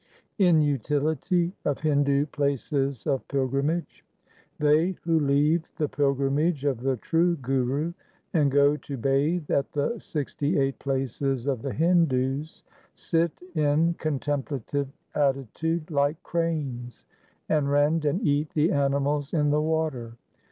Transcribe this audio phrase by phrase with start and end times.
[0.37, 4.03] 1 Inutility of Hindu places of pilgrimage:—
[4.57, 7.93] They who leave the pilgrimage of the true Guru
[8.33, 12.63] and go to bathe at the sixty eight places of the Hindus,
[12.95, 17.03] sit in contemplative attitude like cranes,
[17.47, 20.13] and rend and eat the animals in the water.